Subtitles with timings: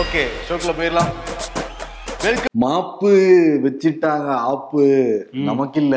[0.00, 1.10] Okay ஷோக்குள்ள போயிடலாம்.
[2.60, 3.10] மாப்பு
[3.64, 4.84] வச்சிட்டாங்க ஆப்பு.
[5.32, 5.96] நமக்கு இல்ல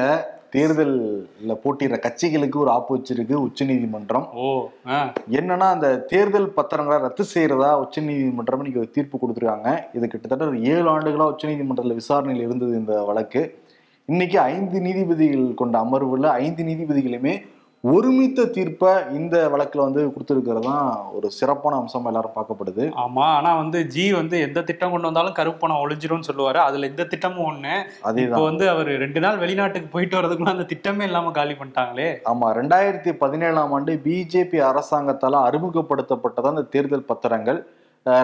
[0.52, 4.33] தேர்தல்ல போட்டியிடுற கட்சிகளுக்கு ஒரு ஆப்பு வச்சிருக்கு உச்சநீதிமன்றம்.
[4.33, 5.13] ஓ ஆ.
[5.31, 9.86] என்னன்னா அந்த தேர்தல் பத்திரங்களை ரத்து செய்யறதா உச்சநீதிமன்றம் இன்னைக்கு ஒரு தீர்ப்பு கொடுத்துருக்காங்க.
[9.94, 13.59] இது கிட்டத்தட்ட ஒரு ஏழு ஆண்டுகளா உச்சநீதிமன்றத்தில் விசாரணையில் இருந்தது இந்த வழக்கு.
[14.05, 17.46] இன்னைக்கு ஐந்து நீதிபதிகள் கொண்ட அமர்வுல ஐந்து நீதிபதிகளுமே
[17.92, 22.84] ஒருமித்த தீர்ப்பை இந்த வழக்குல வந்து கொடுத்துருக்கிறது தான் ஒரு சிறப்பான அம்சமா எல்லாரும் பார்க்கப்படுது.
[23.04, 26.60] ஆமா ஆனா வந்து ஜி வந்து எந்த திட்டம் கொண்டு வந்தாலும் கருப்பு பணம் ஒளிஞ்சிரும்னு சொல்லுவாரு.
[26.68, 27.74] அதுல இந்த திட்டமும் ஒண்ணு.
[27.92, 32.09] இப்போ அதேதான் வந்து அவர் ரெண்டு நாள் வெளிநாட்டுக்கு போயிட்டு வரதுக்குள்ள அந்த திட்டமே இல்லாம காலி பண்ணிட்டாங்களே.
[32.34, 37.62] ஆமா ரெண்டாயிரத்தி பதினேழாம் ஆண்டு பிஜேபி அரசாங்கத்தால அறிமுகப்படுத்தப்பட்டது அந்த தேர்தல் பத்திரங்கள்.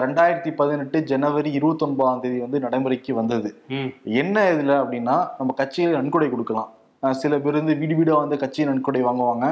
[0.02, 3.50] ரெண்டாயிரத்தி பதினெட்டு ஜனவரி இருபத்தி ஒன்பதாம் தேதி வந்து நடைமுறைக்கு வந்தது.
[4.22, 6.70] என்ன இதுல அப்படின்னா நம்ம கட்சியில் நன்கொடை கொடுக்கலாம்.
[7.22, 9.46] சில பேர் வந்து வீடு வீடா வந்து கட்சி நன்கொடை வாங்குவாங்க.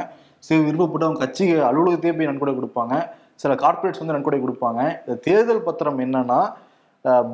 [0.46, 2.95] சில விருப்பப்பட்டு அவங்க கட்சி அலுவலகத்தையே போய் நன்கொடை கொடுப்பாங்க.
[3.42, 4.80] சில கார்ப்பரேட்ஸ் வந்து நன்கொடை கொடுப்பாங்க.
[5.04, 6.40] இந்த தேர்தல் பத்திரம் என்னன்னா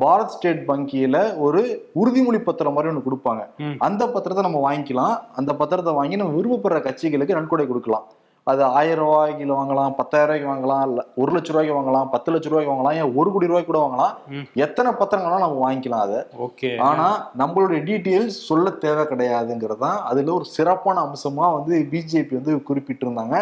[0.03, 1.61] பாரத் ஸ்டேட் வங்கியில ஒரு
[2.01, 3.43] உறுதிமொழி பத்திரம் மாதிரி ஒன்று கொடுப்பாங்க.
[3.87, 5.17] அந்த பத்திரத்தை நம்ம வாங்கிக்கலாம்.
[5.41, 8.07] அந்த பத்திரத்தை வாங்கி நம்ம விருப்பப்படுற கட்சிகளுக்கு நன்கொடை கொடுக்கலாம்.
[8.51, 12.73] அது ஆயிரம் ரூபாய்க்கு வாங்கலாம் பத்தாயிரம் ரூபாய்க்கு வாங்கலாம் இல்ல ஒரு லட்ச ரூபாய்க்கு வாங்கலாம் பத்து லட்ச ரூபாய்க்கு
[12.73, 14.13] வாங்கலாம் ஏன் ஒரு கோடி ரூபாய்க்கு கூட வாங்கலாம்.
[14.55, 16.21] எத்தனை பத்திரங்களாலும் நம்ம வாங்கிக்கலாம் அதை.
[16.47, 16.79] ஓகே.
[16.81, 17.07] ஆனா
[17.39, 23.37] நம்மளுடைய டீட்டெயில்ஸ் சொல்ல தேவை கிடையாதுங்கிறது தான் அதுல ஒரு சிறப்பான அம்சமா வந்து பிஜேபி வந்து குறிப்பிட்டிருந்தாங்க.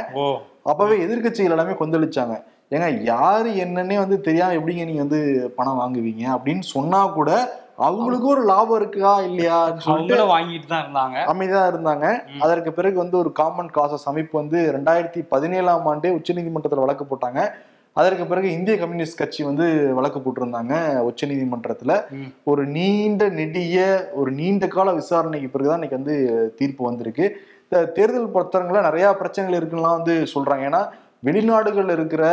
[0.63, 2.37] அப்பவே எதிர்க்கட்சிகள் எல்லாமே கொந்தளிச்சாங்க.
[2.71, 7.31] ஏங்க யாரு என்னன்னே வந்து தெரியாம எப்படிங்க நீங்க வந்து பணம் வாங்குவீங்க அப்படின்னு சொன்னா கூட
[7.77, 11.25] அவங்களுக்கு ஒரு லாபம் இருக்கா இல்லையான்னு சொல்லிட்டு வாங்கிட்டு தான் இருந்தாங்க.
[11.25, 12.25] அமைதியா இருந்தாங்க.
[12.41, 17.51] அதற்கு பிறகு வந்து ஒரு காமன் காசஸ் அமைப்பு வந்து ரெண்டாயிரத்தி பதினேழாம் ஆண்டே உச்சநீதிமன்றத்தில் வழக்கு போட்டாங்க.
[17.93, 22.11] அதற்கு பிறகு இந்திய கம்யூனிஸ்ட் கட்சி வந்து வழக்கு போட்டிருந்தாங்க உச்சநீதிமன்றத்துல.
[22.11, 22.33] ம்.
[22.45, 27.37] ஒரு நீண்ட நெடிய ஒரு நீண்ட கால விசாரணைக்கு பிறகுதான் இன்னைக்கு வந்து தீர்ப்பு வந்திருக்கு.
[27.69, 30.69] இந்த தேர்தல் பத்திரங்கள நிறைய பிரச்சனைகள் இருக்குலாம் வந்து சொல்றாங்க.
[30.71, 30.89] ஏன்னா
[31.25, 32.25] வெளிநாடுகள்ல இருக்கிற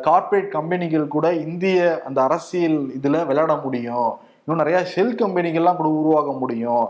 [0.00, 4.16] கார்ப்பரேட் கம்பெனிகள் கூட இந்திய அந்த அரசியல் இதுல விளையாட முடியும்.
[4.44, 6.84] இன்னும் நிறைய ஷெல் கம்பெனிகள்லாம் கூட உருவாக முடியும்.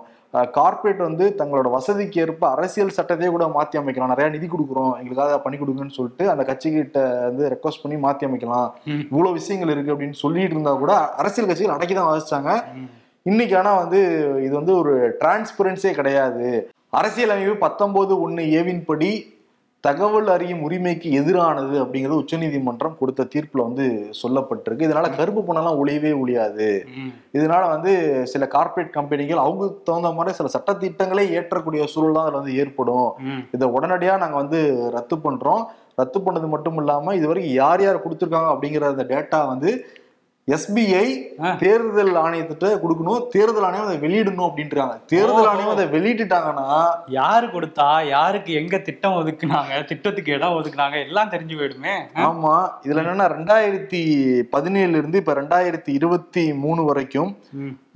[0.51, 4.13] கார்ப்பரேட் வந்து தங்களோட வசதிக்கு ஏற்ப அரசியல் சட்டத்தையே கூட மாத்தி அமைக்கலாம்.
[4.13, 4.97] நிறைய நிதி கொடுக்குறோம்.
[4.99, 8.71] எங்களுக்காக பண்ணி கொடுங்கன்னு சொல்லிட்டு அந்த கட்சிகிட்ட வந்து ரெக்வஸ்ட் பண்ணி மாத்தி அமைக்கலாம்.
[8.85, 9.03] ம்.
[9.11, 12.53] இவ்வளவு விஷயங்கள் இருக்கு அப்படின்னு சொல்லிட்டு இருந்தா கூட அரசியல் கட்சிகள் அடக்கி தான் வாசிச்சாங்க.
[13.23, 14.01] இன்னைக்கு ஆனா வந்து
[14.45, 16.49] இது வந்து ஒரு டிரான்ஸ்பரன்ஸே கிடையாது.
[16.91, 19.11] அரசியலமைப்பு பத்தொன்பது ஒண்ணு ஏவின்படி
[19.85, 23.85] தகவல் அறியும் உரிமைக்கு எதிரானது அப்படிங்கிறது உச்சநீதிமன்றம் கொடுத்த தீர்ப்புல வந்து
[24.21, 26.69] சொல்லப்பட்டிருக்கு இதனால கருப்பு பணம்லாம் ஒளியவே ஒழியாது.
[27.39, 27.93] இதனால வந்து
[28.33, 33.09] சில கார்ப்பரேட் கம்பெனிகள் அவங்களுக்கு தகுந்த மாதிரி சில சட்டத்திட்டங்களே ஏற்றக்கூடிய சூழல் தான் அதுல வந்து ஏற்படும்.
[33.57, 34.61] இதை உடனடியா நாங்க வந்து
[34.97, 35.65] ரத்து பண்றோம்
[36.01, 39.73] ரத்து பண்ணது மட்டும் இல்லாம இது வரைக்கும் யார் யார் கொடுத்துருக்காங்க அப்படிங்கிற அந்த டேட்டா வந்து
[40.49, 41.05] எஸ்பிஐ.
[41.61, 45.49] தேர்தல் ஆணையத்திட்ட கொடுக்கணும் தேர்தல் ஆணையம் அதை வெளியிடணும் அப்படின்றாங்க தேர்தல்.
[45.51, 46.65] ஆணையம் அதை வெளியிட்டுட்டாங்கன்னா
[47.17, 51.95] யாரு கொடுத்தா யாருக்கு எங்க திட்டம் ஒதுக்குனாங்க திட்டத்துக்கு இடம் ஒதுக்குனாங்க எல்லாம் தெரிஞ்சு போயிடுமே
[52.25, 52.55] ஆமா
[52.87, 54.03] இதுல என்னன்னா ரெண்டாயிரத்தி
[54.53, 57.31] பதினேழுல இருந்து இப்ப ரெண்டாயிரத்தி இருபத்தி மூணு வரைக்கும்.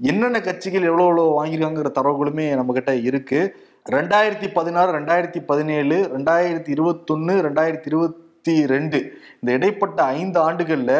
[0.06, 3.40] என்னென்ன கட்சிகள் எவ்வளவு எவ்வளவு வாங்கியிருக்காங்கிற தரவுகளுமே நம்ம கிட்ட இருக்கு
[3.86, 8.98] ரெண்டாயிரத்தி பதினாறு ரெண்டாயிரத்தி பதினேழு ரெண்டாயிரத்தி இருபத்தொன்னு ரெண்டாயிரத்தி இருபத்தி ரெண்டு
[9.40, 10.92] இந்த இடைப்பட்ட ஐந்து ஆண்டுகள்ல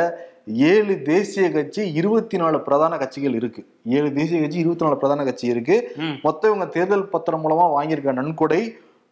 [0.46, 3.66] ஏழு தேசிய கட்சி இருபத்தி நாலு பிரதான கட்சிகள் இருக்கு.
[3.84, 5.76] ஏழு தேசிய கட்சி இருபத்தி நாலு பிரதான கட்சி இருக்கு.
[6.22, 8.60] மொத்தம் இவங்க தேர்தல் பத்திரம் மூலமா வாங்கியிருக்க நன்கொடை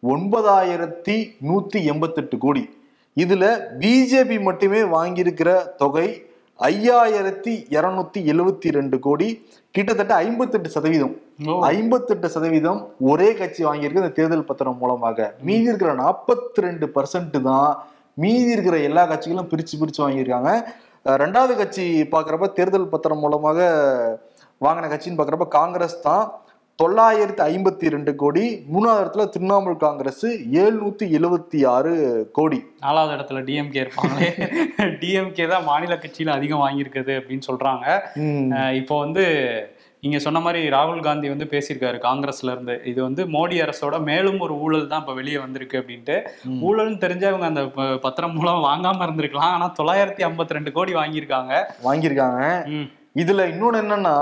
[0.03, 2.63] ஒன்பதாயிரத்தி நூத்தி எண்பத்தெட்டு கோடி.
[3.17, 3.45] இதுல
[3.81, 6.07] பிஜேபி மட்டுமே வாங்கியிருக்கிற தொகை
[6.59, 9.27] ஐயாயிரத்தி இருநூத்தி எழுவத்தி ரெண்டு கோடி.
[9.71, 11.13] கிட்டத்தட்ட ஐம்பத்தெட்டு சதவீதம்.
[11.61, 12.79] ஐம்பத்தெட்டு சதவீதம்
[13.11, 15.35] ஒரே கட்சி வாங்கியிருக்கு இந்த தேர்தல் பத்திரம் மூலமாக.
[15.41, 17.69] மீதி இருக்கிற நாற்பத்தி ரெண்டு பர்சன்ட் தான்
[18.23, 20.51] மீதி இருக்கிற எல்லா கட்சிகளும் பிரிச்சு பிரிச்சு வாங்கியிருக்காங்க.
[21.05, 23.59] ரெண்டாவது கட்சி பார்க்குறப்ப தேர்தல் பத்திரம் மூலமாக
[24.61, 26.25] வாங்கின கட்சின்னு பார்க்குறப்ப காங்கிரஸ் தான்
[26.79, 28.43] தொள்ளாயிரத்தி ஐம்பத்தி ரெண்டு கோடி
[28.73, 30.25] மூணாவது இடத்துல திரிணாமுல் காங்கிரஸ்
[30.63, 31.91] எழுநூத்தி எழுவத்தி ஆறு
[32.31, 32.59] கோடி.
[32.79, 34.29] நாலாவது இடத்துல டிஎம்கே இருப்பாங்களே.
[35.01, 37.85] டிஎம்கே தான் மாநில கட்சியில அதிகம் வாங்கியிருக்குது அப்படின்னு சொல்றாங்க.
[38.73, 39.25] இப்போ வந்து
[40.05, 42.73] நீங்க சொன்ன மாதிரி ராகுல் காந்தி வந்து பேசியிருக்காரு காங்கிரஸ்ல இருந்து.
[42.91, 46.15] இது வந்து மோடி அரசோட மேலும் ஒரு ஊழல் தான் இப்ப வெளியே வந்திருக்கு அப்படின்ட்டு.
[46.67, 47.63] ஊழல்னு தெரிஞ்சவங்க அந்த
[48.03, 49.55] பத்திரம் மூலம் வாங்காம இருந்திருக்கலாம்.
[49.55, 51.53] ஆனா தொள்ளாயிரத்தி ஐம்பத்தி ரெண்டு கோடி வாங்கியிருக்காங்க.
[51.87, 52.43] வாங்கியிருக்காங்க.
[53.23, 54.13] இதுல இன்னொன்னு என்னன்னா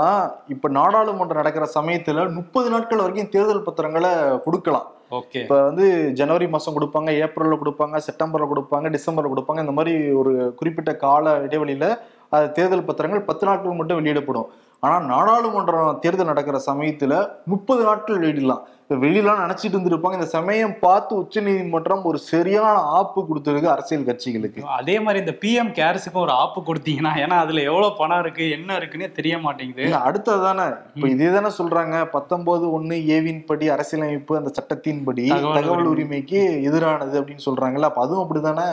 [0.54, 4.12] இப்ப நாடாளுமன்றம் நடக்கிற சமயத்துல முப்பது நாட்கள் வரைக்கும் தேர்தல் பத்திரங்களை
[4.48, 4.88] கொடுக்கலாம்.
[5.20, 5.40] ஓகே.
[5.44, 5.86] இப்ப வந்து
[6.20, 9.64] ஜனவரி மாசம் கொடுப்பாங்க ஏப்ரல்ல கொடுப்பாங்க செப்டம்பர்ல கொடுப்பாங்க டிசம்பர்ல கொடுப்பாங்க.
[9.66, 11.88] இந்த மாதிரி ஒரு குறிப்பிட்ட கால இடைவெளியில
[12.36, 14.48] அது தேர்தல் பத்திரங்கள் பத்து நாட்கள் மட்டும் வெளியிடப்படும்.
[14.84, 18.64] ஆனால் நாடாளுமன்றம் தேர்தல் நடக்கிற சமயத்தில் முப்பது நாட்கள் வெளியிடலாம்
[19.02, 20.18] வெளியெல்லாம் நினைச்சிட்டு இருந்திருப்பாங்க.
[20.18, 24.62] இந்த சமயம் பார்த்து உச்சநீதிமன்றம் ஒரு சரியான ஆப்பு கொடுத்திருக்கு அரசியல் கட்சிகளுக்கு.
[24.78, 29.10] அதே மாதிரி இந்த பிஎம் கேர்ஸுக்கும் ஒரு ஆப்பு கொடுத்தீங்கன்னா ஏன்னா அதுல எவ்வளவு பணம் இருக்கு என்ன இருக்குன்னே
[29.18, 29.84] தெரிய மாட்டேங்குது.
[29.88, 31.94] இல்ல அடுத்ததானே இப்ப இதே தானே சொல்றாங்க.
[32.16, 35.92] பத்தொன்பது ஒண்ணு ஏவின் படி அரசியலமைப்பு அந்த சட்டத்தின்படி தகவல் தகவல் உரிமை.
[35.94, 38.68] உரிமைக்கு எதிரானது அப்படின்னு சொல்றாங்கல்ல அப்ப அதுவும் அப்படிதானே?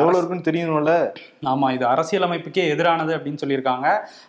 [0.00, 0.92] எவ்வளவு இருக்குன்னு தெரியணும்ல.
[1.52, 3.86] ஆமா இது அரசியலமைப்புக்கே எதிரானது அப்படின்னு சொல்லியிருக்காங்க.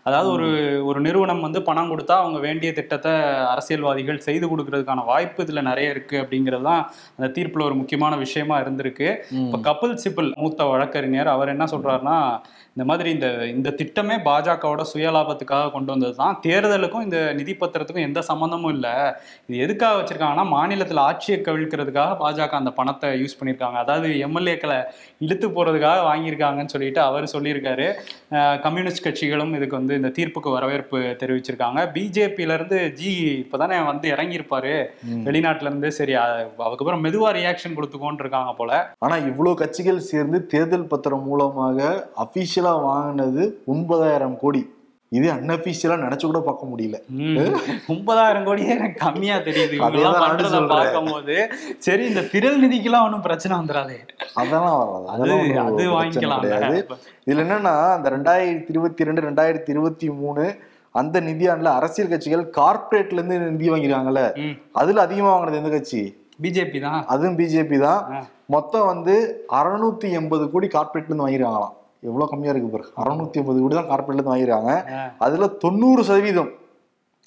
[0.08, 0.50] அதாவது ஒரு
[0.90, 3.14] ஒரு நிறுவனம் வந்து பணம் கொடுத்தா அவங்க வேண்டிய திட்டத்தை
[3.54, 9.10] அரசியல்வாதிகள் செய்து கொடுக்கறதுக்கான வாய்ப்பு இதுல நிறைய இருக்கு அப்படிங்கிறது தான் அந்த தீர்ப்புல ஒரு முக்கியமான விஷயமா இருந்திருக்கு.
[9.46, 12.18] இப்ப கபில் சிபில் மூத்த வழக்கறிஞர் அவர் என்ன சொல்றாருன்னா
[12.76, 16.36] இந்த மாதிரி இந்த இந்த திட்டமே பாஜகவோட சுயலாபத்துக்காக கொண்டு வந்தது தான்.
[16.46, 18.94] தேர்தலுக்கும் இந்த நிதி பத்திரத்துக்கும் எந்த சம்மந்தமும் இல்லை.
[19.48, 24.78] இது எதுக்காக வச்சிருக்காங்கன்னா மாநிலத்தில் ஆட்சியை கவிழ்க்கிறதுக்காக பாஜக அந்த பணத்தை யூஸ் பண்ணியிருக்காங்க அதாவது எம்எல்ஏக்களை
[25.26, 27.88] இழுத்து போறதுக்காக வாங்கியிருக்காங்கன்னு சொல்லிட்டு அவர் சொல்லியிருக்காரு.
[28.66, 31.80] கம்யூனிஸ்ட் கட்சிகளும் இதுக்கு வந்து இந்த தீர்ப்புக்கு வரவேற்பு தெரிவிச்சிருக்காங்க.
[31.98, 33.12] பிஜேபியில இருந்து ஜி
[33.44, 34.74] இப்பதானே வந்து இறங்கியிருப்பாரு.
[35.28, 38.72] வெளிநாட்டுல இருந்து சரி அதுக்கப்புறம் மெதுவா ரியாக்ஷன் கொடுத்துக்கோன்னு இருக்காங்க போல.
[39.06, 41.92] ஆனா இவ்வளவு கட்சிகள் சேர்ந்து தேர்தல் பத்திரம் மூலமாக
[42.62, 43.44] அபிஷியலா வாங்கினது
[43.74, 44.62] ஒன்பதாயிரம் கோடி.
[45.18, 46.98] இது அன்அபிஷியலா நினைச்சு கூட பார்க்க முடியல.
[47.94, 49.78] ஒன்பதாயிரம் கோடியே எனக்கு கம்மியா தெரியுது.
[50.74, 51.36] பார்க்கும்போது
[51.86, 53.96] சரி இந்த திரள் நிதிக்கெல்லாம் ஒன்றும் பிரச்சனை வந்துடாது.
[54.42, 55.08] அதெல்லாம் வராது.
[55.14, 55.24] அது
[55.66, 56.46] அதெல்லாம் வாங்கிக்கலாம்
[57.28, 60.46] இதுல என்னன்னா அந்த ரெண்டாயிரத்தி இருபத்தி ரெண்டு ரெண்டாயிரத்தி இருபத்தி மூணு
[61.02, 64.24] அந்த நிதியாண்டுல அரசியல் கட்சிகள் கார்ப்பரேட்ல இருந்து நிதி வாங்கிருக்காங்கல்ல.
[64.82, 66.02] அதுல அதிகமா வாங்கினது எந்த கட்சி?
[66.46, 67.02] பிஜேபி தான்.
[67.14, 68.02] அதுவும் பிஜேபி தான்.
[68.56, 69.14] மொத்தம் வந்து
[69.60, 71.76] அறுநூத்தி எண்பது கோடி கார்ப்பரேட்ல இருந்து வாங்கிருக்காங்களாம்.
[72.04, 74.72] எவ்வளவு கம்மியா இருக்கு பாரு அறுநூத்தி எண்பது கோடி தான் கார்ப்பரேட்ல இருந்து வாங்கிருக்காங்க.
[75.20, 76.52] அதுல தொண்ணூறு சதவீதம்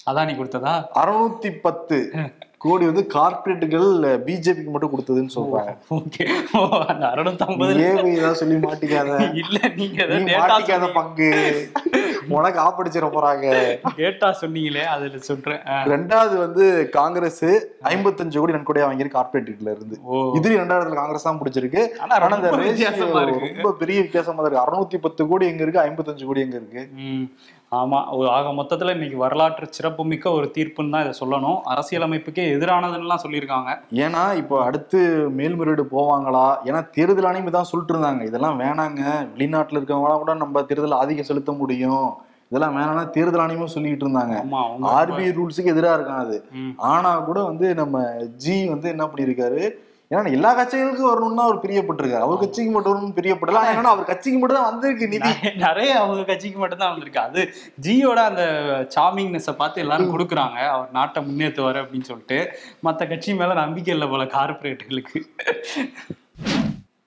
[0.09, 0.73] அதானி கொடுத்ததா?
[1.01, 1.97] அறுநூத்தி பத்து
[2.63, 3.87] கோடி வந்து கார்ப்பரேட்டுகள்
[4.27, 5.71] பிஜேபிக்கு மட்டும் கொடுத்ததுன்னு சொல்றாங்க.
[5.97, 6.25] ஓகே.
[6.59, 6.61] ஓ
[6.91, 9.17] அந்த அறுநூத்தம்பது ஏவி ஏதாவது சொல்லி மாட்டிக்காத?
[9.41, 10.07] இல்ல நீங்க
[10.41, 11.29] மாட்டிக்காத பங்கு.
[12.37, 13.47] உனக்கு ஆப்படிச்சிட போறாங்க.
[13.99, 15.59] டேட்டா சொன்னீங்களே அதுல சொல்றேன்.
[15.93, 16.63] ரெண்டாவது வந்து
[16.97, 17.45] காங்கிரஸ்
[17.93, 19.97] ஐம்பத்தஞ்சு கோடி நன்கொடையா வாங்கியிருக்கு கார்ப்பரேட்ல இருந்து.
[20.37, 22.45] இதுலயும் ரெண்டாயிரத்துல காங்கிரஸ் தான் பிடிச்சிருக்கு ஆனா ரொம்ப
[23.83, 24.63] பெரிய வித்தியாசமா இருக்கு.
[24.65, 26.83] அறுநூத்தி பத்து கோடி எங்க இருக்கு ஐம்பத்தஞ்சு கோடி எங்க இருக்கு?
[27.75, 31.59] ம் ஆமா ஒரு ஆக மொத்தத்துல இன்னைக்கு வரலாற்று சிறப்புமிக்க ஒரு தீர்ப்புன்னு தான் இதை சொல்லணும்.
[31.73, 33.79] அரசியலமைப்புக்கே எதிரானதுன்னுலாம் சொல்லியிருக்காங்க.
[33.91, 36.57] ஏன்னா இப்போ அடுத்து மேல்முறையீடு போவாங்களா?
[36.65, 39.01] ஏன்னா தேர்தல் ஆணையம் இதான் சொல்லிட்டு இருந்தாங்க இதெல்லாம் வேணாங்க.
[39.33, 42.17] வெளிநாட்டுல இருக்கவங்களாம் கூட நம்ம தேர்தல் ஆதிக்கம் செலுத்த முடியும்.
[42.51, 44.35] இதெல்லாம் வேணாம்னா தேர்தல் ஆணையமும் சொல்லிட்டு இருந்தாங்க.
[44.97, 46.45] ஆர்பிஐ ரூல்ஸுக்கு எதிராக அது.
[46.77, 49.75] ஆனா கூட வந்து நம்ம ஜி வந்து என்ன பண்ணியிருக்காரு?
[50.15, 52.19] ஏன்னா எல்லா கட்சிகளுக்கும் வரணும்னு அவர் பிரியப்பட்டிருக்காரு.
[52.19, 53.71] அவர் கட்சிக்கு மட்டும் வரணும்னு பிரியப்படல.
[53.71, 55.29] என்னன்னா அவர் கட்சிக்கு மட்டும் தான் வந்திருக்கு நிதி.
[55.57, 57.19] நிறைய- அவங்க கட்சிக்கு மட்டும்தான் வந்திருக்கு.
[57.19, 57.49] அது
[57.81, 58.41] ஜியோட அந்த
[58.95, 60.67] சாமிங்னஸை பார்த்து எல்லாரும் கொடுக்குறாங்க.
[60.67, 62.49] அவர் நாட்டை முன்னேற்றுவாரு அப்படின்னு சொல்லிட்டு.
[62.83, 65.21] மத்த கட்சி மேல நம்பிக்கை இல்லை போல கார்பரேட்டுகளுக்கு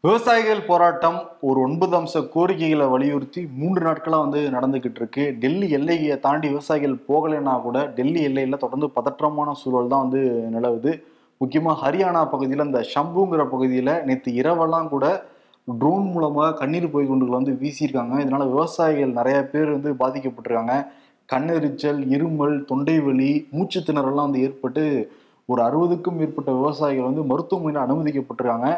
[0.01, 5.37] விவசாயிகள் போராட்டம் ஒரு ஒன்பது அம்ச கோரிக்கைகளை வலியுறுத்தி மூன்று நாட்களா வந்து நடந்துகிட்டு இருக்கு.
[5.39, 11.17] டெல்லி எல்லையை தாண்டி விவசாயிகள் போகலைன்னா கூட டெல்லி எல்லையில தொடர்ந்து பதற்றமான சூழல் தான் வந்து நிலவுது.
[11.41, 15.07] முக்கியமாக ஹரியானா பகுதியில் இந்த ஷம்புங்கிற பகுதியில் நேற்று இரவெல்லாம் கூட
[15.69, 18.15] ட்ரோன் மூலமாக கண்ணீர் போய் குண்டுகளை வந்து வீசியிருக்காங்க.
[18.25, 20.75] இதனால் விவசாயிகள் நிறைய பேர் வந்து பாதிக்கப்பட்டிருக்காங்க.
[21.29, 24.85] கண்ணெரிச்சல் இருமல் தொண்டை வலி மூச்சு திணறல்லாம் வந்து ஏற்பட்டு
[25.49, 28.71] ஒரு அறுபதுக்கும் மேற்பட்ட விவசாயிகள் வந்து மருத்துவமனையில் அனுமதிக்கப்பட்டிருக்காங்க.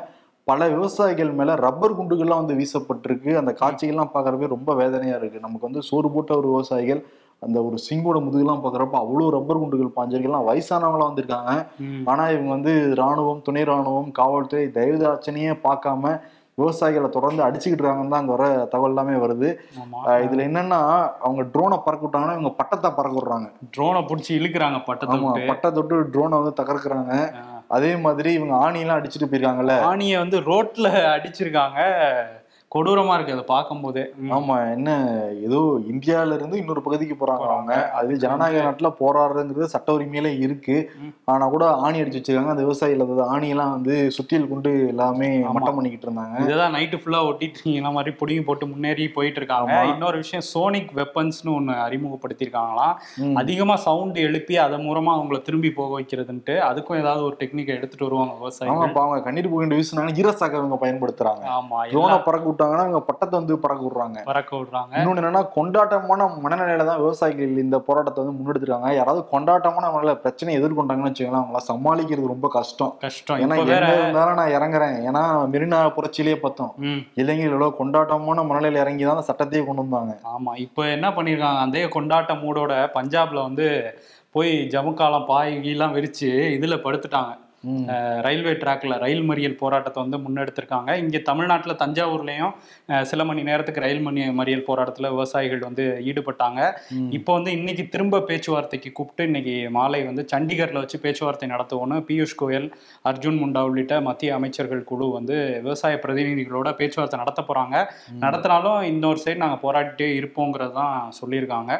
[0.46, 3.30] பல விவசாயிகள் மேலே ரப்பர் குண்டுகள்லாம் வந்து வீசப்பட்டிருக்கு.
[3.40, 7.02] அந்த காட்சிகள்லாம் பார்க்கறப்பே ரொம்ப வேதனையாக இருக்குது நமக்கு வந்து சோறு போட்ட ஒரு விவசாயிகள்
[7.44, 11.52] அந்த ஒரு சிங்கோட முதுகெல்லாம் பார்க்கறப்ப அவ்வளோ ரப்பர் குண்டுகள் பாஞ்சிருக்கெல்லாம் வயசானவங்களாம் வந்திருக்காங்க.
[12.10, 16.12] ஆனா இவங்க வந்து ராணுவம் துணை ராணுவம் காவல்துறை தயவுதாட்சணையே பார்க்காம
[16.58, 19.48] விவசாயிகளை தொடர்ந்து அடிச்சுக்கிட்டு இருக்காங்கன்னு தான் அங்க வர தகவல் எல்லாமே வருது.
[20.24, 20.80] இதுல என்னன்னா
[21.24, 23.48] அவங்க ட்ரோனை பறக்க விட்டாங்கன்னா இவங்க பட்டத்தை பறக்க விடுறாங்க.
[23.76, 27.14] ட்ரோனை பிடிச்சி இழுக்கிறாங்க பட்டத்தை பட்டை தொட்டு ட்ரோனை வந்து தகர்க்கிறாங்க.
[27.76, 29.76] அதே மாதிரி இவங்க ஆணியெல்லாம் அடிச்சுட்டு போயிருக்காங்கல்ல.
[29.92, 31.80] ஆணியை வந்து ரோட்ல அடிச்சிருக்காங்க.
[32.74, 34.02] கொடூரமா இருக்கு அதை பார்க்கும்போதே.
[34.36, 34.90] ஆமா என்ன
[35.46, 35.60] ஏதோ
[35.92, 37.72] இந்தியால இருந்து இன்னொரு பகுதிக்கு போறாங்க அவங்க.
[37.98, 40.76] அது ஜனநாயக நாட்டுல போராடுறதுங்கிறது சட்ட உரிமையில இருக்கு.
[41.32, 42.54] ஆனா கூட ஆணி அடிச்சு வச்சிருக்காங்க.
[42.54, 45.30] அந்த விவசாயிகள் அதாவது ஆணியெல்லாம் வந்து சுத்தியல் கொண்டு எல்லாமே.
[45.56, 46.36] மட்டம் பண்ணிக்கிட்டு இருந்தாங்க.
[46.44, 49.74] இதுதான் நைட்டு ஃபுல்லா ஒட்டிட்டு இருக்கீங்க மாதிரி புடிங்கி போட்டு முன்னேறி போயிட்டு இருக்காங்க.
[49.92, 52.94] இன்னொரு விஷயம் சோனிக் வெப்பன்ஸ்னு ஒண்ணு அறிமுகப்படுத்தியிருக்காங்களாம்.
[53.42, 58.28] அதிகமா சவுண்ட் எழுப்பி அதன் மூலமா அவங்கள திரும்பி போக வைக்கிறதுன்ட்டு அதுக்கும் ஏதாவது ஒரு டெக்னிக்கை எடுத்துட்டு வருவாங்க
[58.88, 61.44] இப்ப அவங்க கண்ணீர் புகண்டு வீசினாங்க ஈரசாக்க இவங்க பயன்படுத்துறாங்க.
[61.58, 64.18] ஆமா ட்ரோனை எல்லாம் பறக்க விட்டாங்கன்னா இவங்க பட்டத்தை வந்து பறக்க விடுறாங்க.
[64.30, 64.92] பறக்க விடுறாங்க.
[64.98, 68.90] இன்னொன்னு என்னன்னா கொண்டாட்டமான மனநிலையில தான் விவசாயிகள் இந்த போராட்டத்தை வந்து முன்னெடுத்திருக்காங்க.
[68.98, 72.92] யாராவது கொண்டாட்டமான மனநிலை பிரச்சனை எதிர்கொண்டாங்கன்னு வச்சுக்கலாம் அவங்கள சமாளிக்கிறது ரொம்ப கஷ்டம்.
[73.06, 73.40] கஷ்டம்.
[73.44, 74.96] ஏன்னா என்ன இருந்தாலும் நான் இறங்குறேன்.
[75.08, 75.24] ஏன்னா
[75.54, 76.72] மெரினா புரட்சியிலேயே பார்த்தோம்.
[77.22, 80.14] இளைஞர்கள் கொண்டாட்டமான மனநிலையில இறங்கி தான் சட்டத்தையே கொண்டு வந்தாங்க.
[80.34, 80.54] ஆமா.
[80.66, 81.60] இப்போ என்ன பண்ணிருக்காங்க?
[81.66, 83.68] அந்த கொண்டாட்ட மூடோட பஞ்சாப்ல வந்து
[84.34, 87.32] போய் ஜமுக்காலம் பாய் கீலாம் விரிச்சு இதுல படுத்துட்டாங்க.
[88.26, 90.90] ரயில்வே ட்ராக்ல ரயில் மறியல் போராட்டத்தை வந்து முன்னெடுத்திருக்காங்க.
[91.02, 92.54] இங்க தமிழ்நாட்டுல தஞ்சாவூர்லயும்
[93.10, 96.60] சில மணி நேரத்துக்கு ரயில் மணி மறியல் போராட்டத்துல விவசாயிகள் வந்து ஈடுபட்டாங்க.
[97.18, 102.68] இப்போ வந்து இன்னைக்கு திரும்ப பேச்சுவார்த்தைக்கு கூப்பிட்டு இன்னைக்கு மாலை வந்து சண்டிகர்ல வச்சு பேச்சுவார்த்தை நடத்துவோன்னு பியூஷ் கோயல்
[103.10, 105.38] அர்ஜுன் முண்டா உள்ளிட்ட மத்திய அமைச்சர்கள் குழு வந்து
[105.68, 107.76] விவசாய பிரதிநிதிகளோட பேச்சுவார்த்தை நடத்த போறாங்க.
[108.26, 111.72] நடத்தினாலும் இன்னொரு சைடு நாங்க போராடிட்டே இருப்போங்கிறது தான் சொல்லியிருக்காங்க.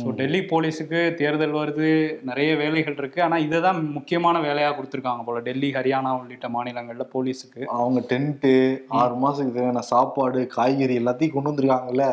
[0.00, 1.88] ஸோ டெல்லி போலீஸுக்கு தேர்தல் வருது
[2.28, 3.22] நிறைய வேலைகள் இருக்கு.
[3.26, 5.40] ஆனா இதை தான் முக்கியமான வேலையா கொடுத்துருக்காங்க போல.
[5.48, 7.62] டெல்லி ஹரியானா உள்ளிட்ட மாநிலங்கள்ல போலீஸுக்கு.
[7.78, 8.52] அவங்க டென்ட்டு
[9.00, 12.06] ஆறு மாசத்துக்கு தேவையான சாப்பாடு காய்கறி எல்லாத்தையும் கொண்டு வந்திருக்காங்கல்ல.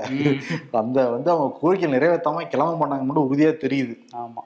[0.81, 3.95] அந்த வந்து அவங்க கோரிக்கை நிறைவேற்றாம கிளம்ப பண்ணாங்க மட்டும் உறுதியா தெரியுது.
[4.23, 4.43] ஆமா.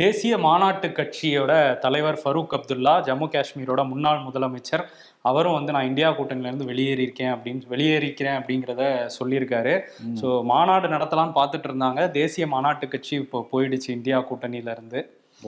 [0.00, 1.52] தேசிய மாநாட்டு கட்சியோட
[1.84, 4.84] தலைவர் ஃபரூக் அப்துல்லா ஜம்மு காஷ்மீரோட முன்னாள் முதலமைச்சர்
[5.30, 8.84] அவரும் வந்து நான் இந்தியா கூட்டணியில இருந்து வெளியேறியிருக்கேன் அப்படின்னு வெளியேறிக்கிறேன் அப்படிங்கிறத
[9.18, 9.74] சொல்லியிருக்காரு.
[10.20, 12.00] ஸோ மாநாடு நடத்தலாம்னு பார்த்துட்டு இருந்தாங்க.
[12.18, 15.00] தேசிய மாநாட்டு கட்சி இப்போ போயிடுச்சு இந்தியா கூட்டணியில இருந்து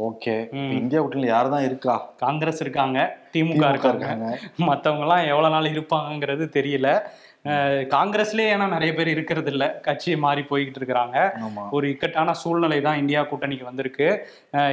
[0.08, 0.34] ஓகே.
[0.82, 1.94] இந்தியா கூட்டணியில் யார் தான் இருக்கா?
[2.24, 2.98] காங்கிரஸ் இருக்காங்க
[3.32, 4.04] திமுக இருக்காங்க.
[4.04, 4.28] இருக்காங்க.
[4.68, 6.88] மற்றவங்க எல்லாம் எவ்வளவு நாள் இருப்பாங்கங்கிறது தெரியல.
[7.94, 9.64] காங்கிரஸ்லயே ஏன்னா நிறைய பேர் இருக்கிறது இல்ல.
[9.86, 11.16] கட்சி மாறி போய்கிட்டு இருக்கிறாங்க.
[11.76, 14.08] ஒரு இக்கட்டான சூழ்நிலை தான் இந்தியா கூட்டணிக்கு வந்திருக்கு.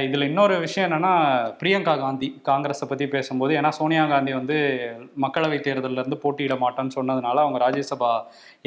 [0.06, 1.12] இதுல இன்னொரு விஷயம் என்னன்னா
[1.62, 4.58] பிரியங்கா காந்தி காங்கிரஸை பத்தி பேசும்போது ஏன்னா சோனியா காந்தி வந்து
[5.24, 8.12] மக்களவை தேர்தல்ல இருந்து போட்டியிட மாட்டேன்னு சொன்னதுனால அவங்க ராஜ்யசபா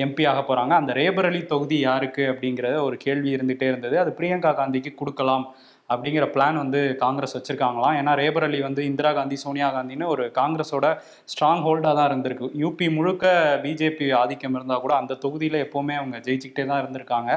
[0.05, 0.73] எம்பி ஆக போறாங்க.
[0.81, 3.97] அந்த ரேபரலி தொகுதி யாருக்கு அப்படிங்கறது ஒரு கேள்வி இருந்துட்டே இருந்தது.
[3.99, 5.45] அது பிரியங்கா காந்திக்கு கொடுக்கலாம்
[5.93, 7.95] அப்படிங்கிற பிளான் வந்து காங்கிரஸ் வச்சிருக்காங்களாம்.
[8.01, 10.87] ஏன்னா ரேபரலி வந்து இந்திரா காந்தி சோனியா காந்தின்னு ஒரு காங்கிரஸோட
[11.33, 12.49] ஸ்ட்ராங் ஹோல்டாக தான் இருந்திருக்கு.
[12.63, 13.25] யூபி முழுக்க
[13.65, 17.31] பிஜேபி ஆதிக்கம் இருந்தால் கூட அந்த தொகுதியில் எப்போவுமே அவங்க ஜெயிச்சுக்கிட்டே தான் இருந்திருக்காங்க.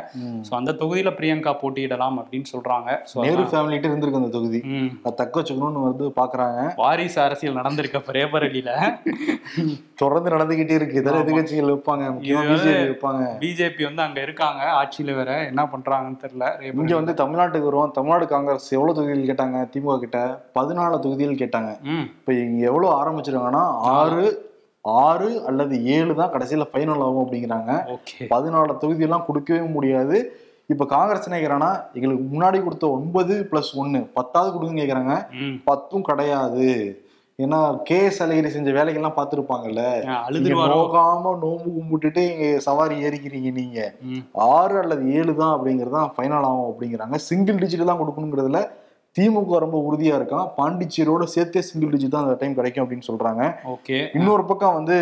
[0.48, 2.90] ஸோ அந்த தொகுதியில பிரியங்கா போட்டியிடலாம் அப்படின்னு சொல்றாங்க.
[3.12, 4.60] ஸோ நேரு ஃபேமிலிட்டு இருந்திருக்கு அந்த தொகுதி.
[5.20, 6.60] தக்க வச்சுக்கணும்னு வந்து பாக்குறாங்க.
[6.82, 8.70] வாரிசு அரசியல் நடந்திருக்க இப்ப ரேபரலியில
[10.02, 10.98] தொடர்ந்து நடந்துகிட்டே இருக்கு.
[11.00, 11.22] இதெல்லாம்.
[11.25, 13.26] எதிர்கட்சிகள் வைப்பாங்க.
[13.42, 14.62] பிஜேபி வந்து அங்க இருக்காங்க.
[14.80, 16.46] ஆட்சியில வேற என்ன பண்றாங்கன்னு தெரியல.
[16.70, 16.92] இங்க.
[17.00, 17.94] வந்து தமிழ்நாட்டுக்கு வருவோம்.
[17.96, 19.69] தமிழ்நாடு காங்கிரஸ் எவ்வளவு தொகுதிகள் கேட்டாங்க?
[19.73, 20.19] திமுக கிட்ட
[20.55, 21.71] பதினாலு தொகுதிகள் கேட்டாங்க.
[22.11, 24.25] இப்ப இங்க எவ்வளவு ஆரம்பிச்சிருக்காங்கன்னா ஆறு
[24.85, 27.71] ஆறு அல்லது ஏழு தான் கடைசியில ஃபைனல் ஆகும் அப்படிங்கிறாங்க.
[28.31, 30.17] பதினாலு தொகுதியெல்லாம் கொடுக்கவே முடியாது.
[30.67, 35.15] இப்ப காங்கிரஸ் கேக்குறாங்கன்னா எங்களுக்கு முன்னாடி கொடுத்த ஒன்பது பிளஸ் ஒன்னு பத்தாவது கொடுங்கன்னு கேக்குறாங்க.
[35.33, 35.61] ம்.
[35.65, 36.69] பத்தும் கிடையாது.
[37.45, 39.83] ஏன்னா கே எஸ் அழகிரி செஞ்ச வேலைகள்லாம் பார்த்துருப்பாங்கல்ல?
[40.75, 43.78] நோகாம நோம்பு கும்பிட்டுட்டு இங்க சவாரி ஏறிக்கிறீங்க நீங்க.
[44.52, 47.16] ஆறு அல்லது ஏழு தான் அப்படிங்கிறது தான் ஃபைனல் ஆகும் அப்படிங்கிறாங்க.
[47.28, 48.62] சிங்கிள் டிஜிட் தான் கொடுக்கணுங்கிறதுல
[49.16, 53.43] திமுக ரொம்ப உறுதியா இருக்கான் பாண்டிச்சேரியோட சேர்த்தே சிங்கிள் டிஜிட் தான் அந்த டைம் கிடைக்கும் அப்படின்னு சொல்றாங்க.
[53.75, 53.99] ஓகே.
[54.19, 54.97] இன்னொரு பக்கம் வந்து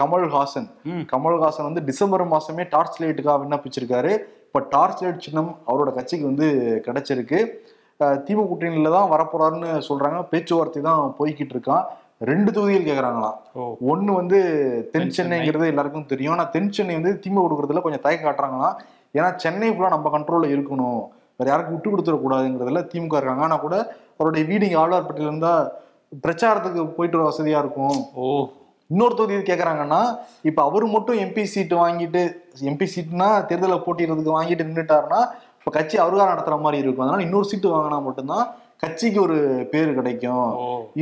[0.00, 0.68] கமல்ஹாசன்.
[1.14, 4.12] கமல்ஹாசன் வந்து டிசம்பர் மாசமே டார்ச் லைட்டுக்காக விண்ணப்பிச்சிருக்காரு.
[4.48, 6.48] இப்ப டார்ச் லைட் சின்னம் அவரோட கட்சிக்கு வந்து
[6.88, 7.40] கிடைச்சிருக்கு.
[8.00, 10.22] திமுக கூட்டணியில தான் வரப்போறாருன்னு சொல்றாங்க.
[10.32, 11.84] பேச்சுவார்த்தை தான் போய்கிட்டு இருக்கான்.
[12.22, 13.62] ரெண்டு தொகுதிகள் கேக்குறாங்களாம் ஓ.
[13.92, 14.38] ஒண்ணு வந்து
[14.82, 15.16] தென் தென் சென்னை.
[15.16, 16.32] சென்னைங்கிறது எல்லாருக்கும் தெரியும்.
[16.32, 18.76] ஆனா தென் சென்னை வந்து திமுக கொடுக்கறதுல கொஞ்சம் தயக்கம் காட்டுறாங்களாம்
[19.14, 21.00] ஏன்னா சென்னை ஃபுல்லா நம்ம கண்ட்ரோல்ல இருக்கணும்.
[21.40, 23.42] வேற யாருக்கும் விட்டு கொடுத்துடக்கூடாதுங்கிறதுல திமுக இருக்காங்க.
[23.42, 23.76] ஆனா கூட
[24.18, 25.54] அவருடைய வீடு இங்க ஆழ்வார்பட்டியில இருந்தா
[26.22, 27.98] பிரச்சாரத்துக்கு போயிட்டு வர வசதியா இருக்கும்.
[28.16, 28.26] ஓ.
[28.90, 30.00] இன்னொரு தொகுதி கேக்குறாங்கன்னா
[30.42, 32.20] இப்ப அவரு மட்டும் எம்பி சீட்டு வாங்கிட்டு
[32.70, 35.20] எம்பி சீட்னா தேர்தலில் போட்டிடுறதுக்கு வாங்கிட்டு நின்றுட்டாருன்னா
[35.66, 37.04] இப்ப கட்சி அவருக்காக நடத்துற மாதிரி இருக்கும்.
[37.04, 38.44] அதனால இன்னொரு சீட்டு வாங்கினா மட்டும்தான்
[38.82, 39.38] கட்சிக்கு ஒரு
[39.72, 40.50] பேர் கிடைக்கும்.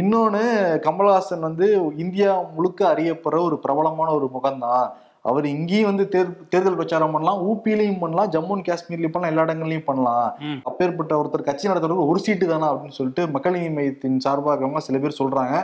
[0.01, 0.41] இன்னொன்னு
[0.87, 1.67] கமல்ஹாசன் வந்து
[2.05, 4.87] இந்தியா முழுக்க அறியப்படுற ஒரு பிரபலமான ஒரு முகம்தான்.
[5.29, 9.89] அவர் இங்கேயும் வந்து தேர் தேர்தல் பிரச்சாரம் பண்ணலாம் ஊபிலையும் பண்ணலாம் ஜம்மு அண்ட் காஷ்மீர்லயும் பண்ணலாம் எல்லா இடங்கள்லயும்
[9.91, 10.27] பண்ணலாம்.
[10.71, 15.21] அப்பேற்பட்ட ஒருத்தர் கட்சி நடத்துறதுக்கு ஒரு சீட்டு தானா அப்படின்னு சொல்லிட்டு மக்கள் நீதி மையத்தின் சார்பாக சில பேர்
[15.23, 15.57] சொல்றாங்க.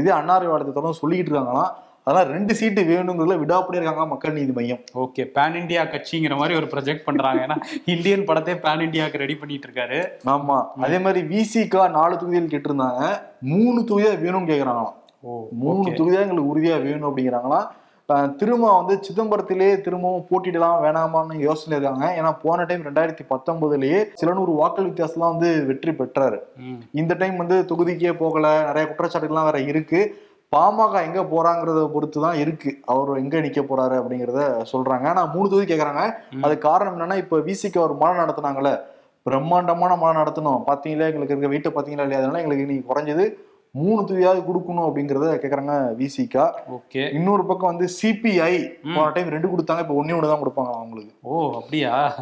[0.00, 1.72] இதே அன்னாரி வாடத்தை சொல்லிட்டு இருக்காங்களாம்.
[2.08, 4.82] அதெல்லாம் ரெண்டு சீட்டு வேணுங்கிறதுல விடாப்படியா இருக்காங்க மக்கள் நீதி மையம்.
[5.04, 7.40] ஓகே பேன் இந்தியா கட்சிங்கிற மாதிரி ஒரு ப்ரொஜெக்ட் பண்றாங்க.
[7.46, 7.56] ஏன்னா
[7.94, 9.98] இந்தியன் படத்தை பேன் இந்தியாவுக்கு ரெடி பண்ணிட்டு இருக்காரு
[10.34, 10.58] ஆமா.
[10.86, 13.08] அதே மாதிரி விசிகா நாலு தொகுதிகள் கேட்டிருந்தாங்க.
[13.52, 14.94] மூணு தொகுதியா வேணும்னு கேக்குறாங்களாம்.
[15.26, 17.66] ஓ மூணு ஓகே தொகுதியா எங்களுக்கு உறுதியா வேணும் அப்படிங்கிறாங்களாம்
[18.40, 22.04] திரும்ப வந்து சிதம்பரத்திலே திரும்பவும் போட்டிடலாம் வேணாமான்னு யோசனை இருக்காங்க.
[22.18, 26.38] ஏன்னா போன டைம் ரெண்டாயிரத்தி பத்தொன்பதுலயே சில நூறு வாக்கள் வித்தியாசம்லாம் வந்து வெற்றி பெற்றாரு.
[27.00, 28.46] இந்த டைம் வந்து தொகுதிக்கே போகல.
[28.68, 30.02] நிறைய குற்றச்சாட்டுகள்லாம் வேற இருக்கு.
[30.56, 32.72] பாமக எங்க போறாங்கிறத பொறுத்து தான் இருக்கு.
[32.84, 35.06] அவர் எங்க நிக்க போறாரு அப்படிங்கறத சொல்றாங்க.
[35.06, 36.04] ஆனா மூணு தொகுதி கேக்குறாங்க.
[36.40, 38.72] அது காரணம் என்னன்னா இப்ப விசிக்கு ஒரு மழை நடத்துனாங்கல்ல.
[39.22, 40.62] பிரம்மாண்டமான மழை நடத்தணும்.
[40.70, 41.08] பாத்தீங்களா?
[41.10, 42.22] எங்களுக்கு இருக்க வீட்டை பாத்தீங்களா இல்லையா?
[42.22, 43.26] அதனால எங்களுக்கு இன்னைக்கு குறைஞ்சது
[43.74, 46.44] மூணு தொகுதியாவது கொடுக்கணும் அப்படிங்கறத கேக்குறாங்க விசிகா
[46.76, 47.12] ஓகே.
[47.12, 48.52] இன்னொரு பக்கம் வந்து சிபிஐ.
[48.94, 49.78] போன டைம் ரெண்டு கொடுத்தாங்க.
[49.78, 51.12] இப்ப ஒன்னே ஒண்ணு தான் கொடுப்பாங்க அவங்களுக்கு.
[51.22, 52.14] ஓ அப்படியா?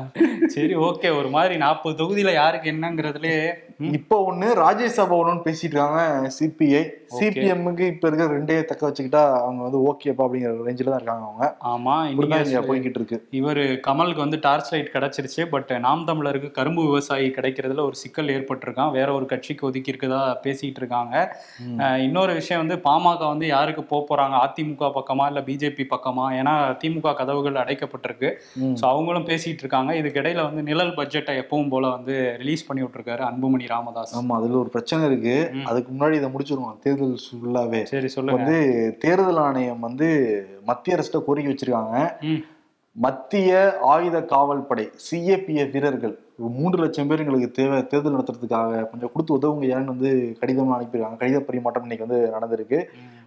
[0.46, 1.18] சரி ஓகே.
[1.18, 3.36] ஒரு மாதிரி நாற்பது தொகுதியில யாருக்கு என்னங்கிறதுலே
[3.80, 6.00] இப்ப ஒண்ணு ராஜ்யசபா ஒண்ணுன்னு பேசிட்டு இருக்காங்க
[6.36, 6.82] சிபிஐ
[7.18, 11.46] சிபிஎம்முக்கு இப்ப இருக்கிற ரெண்டே தக்க வச்சுக்கிட்டா அவங்க வந்து ஓகேப்பா அப்படிங்கிற ரேஞ்சில தான் இருக்காங்க அவங்க.
[11.72, 13.18] ஆமா இன்னைக்கு போய்கிட்டு இருக்கு.
[13.40, 18.92] இவர் கமலுக்கு வந்து டார்ச் லைட் கிடைச்சிருச்சு பட் நாம் தமிழருக்கு கரும்பு விவசாயி கிடைக்கிறதுல ஒரு சிக்கல் ஏற்பட்டிருக்கான்.
[18.98, 21.14] வேற ஒரு கட்சிக்கு ஒதுக்கி இருக்கதா பேசிட்டு இருக்காங்க.
[22.06, 24.36] இன்னொரு விஷயம் வந்து பாமக வந்து யாருக்கு போக போறாங்க?
[24.46, 26.26] அதிமுக பக்கமா இல்ல பிஜேபி பக்கமா?
[26.40, 28.30] ஏன்னா திமுக கதவுகள் அடைக்கப்பட்டிருக்கு.
[28.80, 29.90] ஸோ அவங்களும் பேசிட்டு இருக்காங்க.
[30.02, 34.14] இதுக்கு இடையில வந்து நிழல் பட்ஜெட்டை எப்பவும் போல வந்து ரிலீஸ் பண்ணி விட்டுருக்காரு அன்புமணி ராமதாஸ்.
[34.18, 35.36] ஆமா அதுல ஒரு பிரச்சனை இருக்கு.
[35.70, 38.36] அதுக்கு முன்னாடி இதை முடிச்சிருவோம் தேர்தல் ஃபுல்லாவே சரி சொல்லுங்க.
[38.36, 38.58] வந்து
[39.04, 40.08] தேர்தல் ஆணையம் வந்து
[40.64, 41.96] மத்திய அரசிட்ட கோரிக்கை வச்சிருக்காங்க.
[42.96, 43.52] மத்திய
[43.92, 46.14] ஆயுத காவல் படை சிஏபிஎஃப் வீரர்கள்
[46.56, 51.18] மூன்று லட்சம் பேர் எங்களுக்கு தேவை தேர்தல் நடத்துறதுக்காக கொஞ்சம் கொடுத்து உதவுங்க ஏன்னு வந்து கடிதம் அனுப்பியிருக்காங்க.
[51.22, 52.78] கடித பரிமாற்றம் இன்னைக்கு வந்து நடந்திருக்கு.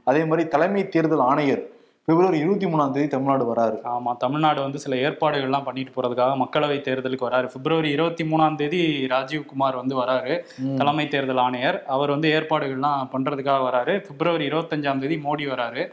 [0.04, 1.64] அதே மாதிரி தலைமை தேர்தல் ஆணையர்
[2.08, 3.78] பிப்ரவரி இருபத்தி மூணாம் தேதி தமிழ்நாடு வராரு.
[3.92, 7.48] ஆமா தமிழ்நாடு வந்து சில ஏற்பாடுகள்லாம் பண்ணிட்டு போறதுக்காக மக்களவை தேர்தலுக்கு வராரு.
[7.54, 8.80] பிப்ரவரி இருபத்தி மூணாம் தேதி
[9.12, 10.36] ராஜீவ்குமார் வந்து வராரு
[10.80, 11.78] தலைமை தேர்தல் ஆணையர்.
[11.96, 13.96] அவர் வந்து ஏற்பாடுகள்லாம் பண்றதுக்காக வராரு.
[14.08, 15.84] பிப்ரவரி இருபத்தஞ்சாம் தேதி மோடி வராரு.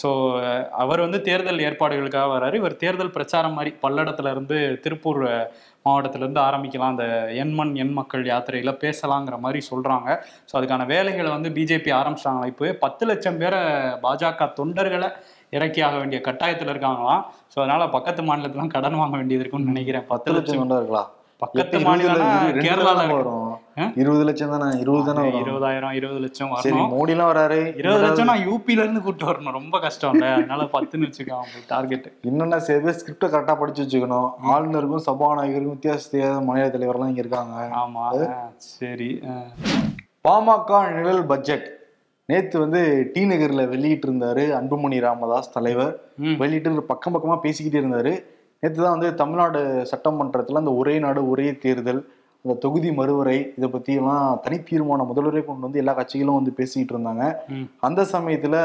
[0.00, 0.10] ஸோ
[0.82, 2.60] அவர் வந்து தேர்தல் ஏற்பாடுகளுக்காக வராரு.
[2.60, 5.48] இவர் தேர்தல் பிரச்சாரம் மாதிரி பல்லடத்துல இருந்து திருப்பூர் அஹ்,
[5.86, 6.94] மாவட்டத்துல இருந்து ஆரம்பிக்கலாம்.
[6.94, 7.06] அந்த
[7.42, 10.08] எண்மண் எண் மக்கள் யாத்திரையில பேசலாங்கிற மாதிரி சொல்றாங்க.
[10.48, 13.62] ஸோ அதுக்கான வேலைகளை வந்து பிஜேபி ஆரம்பிச்சிட்டாங்களா இப்போவே பத்து லட்சம் பேரை
[14.04, 15.10] பாஜக தொண்டர்களை
[15.52, 20.04] இறக்கி ஆக வேண்டிய கட்டாயத்துல இருக்காங்களாம் ஸோ அதனால பக்கத்து மாநிலத்துலாம் கடன் வாங்க வேண்டியது இருக்கும்னு நினைக்கிறேன்.
[20.10, 20.60] பத்து லட்சம்.
[20.62, 21.08] கொண்டா இருக்கலாம்
[21.42, 23.02] பக்கத்து ரெண்டு கேரளால.
[23.10, 23.50] வரும்?
[24.00, 24.68] இருபது லட்சம் தானே?
[24.82, 27.58] இருபது தானே இருபதாயிரம் இருபது லட்சம் சரி மோடி எல்லாம் வராரு.
[27.80, 29.56] இருபது லட்சம் நான் யூபில இருந்து கூட்டு வரணும்.
[29.58, 30.26] ரொம்ப கஷ்டம் இல்ல.
[30.38, 34.28] அதனால பத்துன்னு வச்சுக்கோங்க டார்கெட் என்னென்ன சில ஸ்கிரிப்டை கரெக்டா படிச்சு வச்சுக்கணும்.
[34.54, 37.56] ஆளுநருக்கும் சபாநாயகருக்கும் வித்தியாச தெரியாத மாநில தலைவர்லாம் இங்க இருக்காங்க.
[37.82, 38.04] ஆமா.
[38.72, 39.10] சரி.
[40.28, 41.66] பாமக நிழல் பட்ஜெட்
[42.28, 42.80] நேத்து வந்து
[43.12, 45.92] டி நகர்ல வெளியிட்டு இருந்தாரு அன்புமணி ராமதாஸ் தலைவர்.
[46.42, 48.12] வெளியிட்டு பக்கம் பக்கமா பேசிக்கிட்டே இருந்தாரு
[48.62, 49.60] நேத்து தான் வந்து தமிழ்நாடு
[49.92, 52.00] சட்டமன்றத்துல அந்த ஒரே நாடு ஒரே தேர்தல்
[52.44, 56.94] அந்த தொகுதி மறுவரை இதை பத்தி எல்லாம் தனி தீர்மானம் முதல்வரே கொண்டு வந்து எல்லா கட்சிகளும் வந்து பேசிக்கிட்டு
[56.94, 57.24] இருந்தாங்க.
[57.80, 58.56] அந்த சமயத்துல